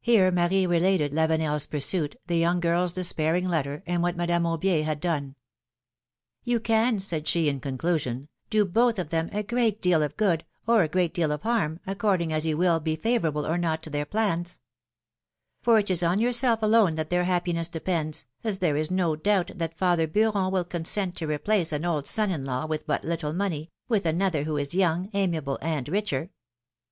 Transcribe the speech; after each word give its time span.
Here 0.00 0.30
Marie 0.30 0.68
related 0.68 1.10
Lavenel's 1.12 1.66
pursuit, 1.66 2.14
the 2.28 2.36
young 2.38 2.60
girl's 2.60 2.92
despairing 2.92 3.48
letter, 3.48 3.82
and 3.86 4.04
what 4.04 4.16
Madame 4.16 4.44
Aubier 4.44 4.84
had 4.84 5.00
done. 5.00 5.34
You 6.44 6.60
can," 6.60 7.00
said 7.00 7.26
she, 7.26 7.48
in 7.48 7.58
conclusion, 7.58 8.28
^Mo 8.52 8.72
both 8.72 9.00
of 9.00 9.10
them 9.10 9.28
a 9.32 9.42
great 9.42 9.82
deal 9.82 10.00
of 10.04 10.16
good, 10.16 10.44
or 10.68 10.84
a 10.84 10.88
great 10.88 11.12
deal 11.12 11.32
of 11.32 11.42
harm, 11.42 11.80
according 11.88 12.32
as 12.32 12.46
you 12.46 12.56
will 12.56 12.78
be 12.78 12.94
favorable 12.94 13.44
or 13.44 13.58
not 13.58 13.82
to 13.82 13.90
their 13.90 14.04
plans. 14.04 14.60
278 15.64 15.64
PHILOMi:NE^S 15.64 15.64
MARRIAGES. 15.64 15.64
For 15.64 15.78
it 15.80 15.90
is 15.90 16.02
on 16.04 16.20
yourself 16.20 16.62
alone 16.62 16.94
that 16.94 17.10
their 17.10 17.24
happiness 17.24 17.68
depends, 17.68 18.26
as 18.44 18.60
there 18.60 18.76
is 18.76 18.92
no 18.92 19.16
doubt 19.16 19.50
that 19.56 19.76
father 19.76 20.06
Bcuron 20.06 20.52
will 20.52 20.62
consent 20.64 21.16
to 21.16 21.26
replace 21.26 21.72
an 21.72 21.84
old 21.84 22.06
son 22.06 22.30
in 22.30 22.44
law, 22.44 22.64
with 22.66 22.86
but 22.86 23.02
little 23.02 23.32
money, 23.32 23.72
with 23.88 24.06
another 24.06 24.44
who 24.44 24.56
is 24.56 24.72
young, 24.72 25.10
amiable 25.14 25.58
and 25.60 25.88
richer. 25.88 26.30